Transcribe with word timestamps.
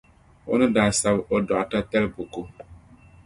O 0.51 0.53
ni 0.59 0.67
daa 0.75 0.91
sabi 0.99 1.21
O 1.33 1.35
Dɔɣita 1.47 1.79
tali 1.89 2.07
buku. 2.15 2.41